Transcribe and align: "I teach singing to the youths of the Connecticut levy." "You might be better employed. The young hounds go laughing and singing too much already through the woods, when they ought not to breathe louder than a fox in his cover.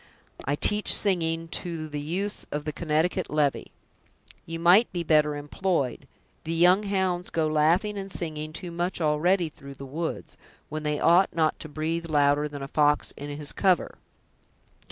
"I 0.45 0.55
teach 0.55 0.91
singing 0.91 1.47
to 1.49 1.87
the 1.87 2.01
youths 2.01 2.47
of 2.51 2.65
the 2.65 2.73
Connecticut 2.73 3.29
levy." 3.29 3.71
"You 4.47 4.57
might 4.57 4.91
be 4.91 5.03
better 5.03 5.35
employed. 5.35 6.07
The 6.43 6.55
young 6.55 6.81
hounds 6.81 7.29
go 7.29 7.45
laughing 7.45 7.99
and 7.99 8.11
singing 8.11 8.51
too 8.51 8.71
much 8.71 8.99
already 8.99 9.47
through 9.47 9.75
the 9.75 9.85
woods, 9.85 10.37
when 10.69 10.81
they 10.81 10.99
ought 10.99 11.35
not 11.35 11.59
to 11.59 11.69
breathe 11.69 12.07
louder 12.09 12.47
than 12.47 12.63
a 12.63 12.67
fox 12.67 13.11
in 13.15 13.29
his 13.29 13.53
cover. 13.53 13.99